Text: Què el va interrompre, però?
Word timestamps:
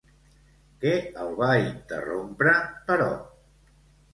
Què 0.83 0.93
el 1.25 1.29
va 1.41 1.49
interrompre, 1.65 2.57
però? 2.89 3.09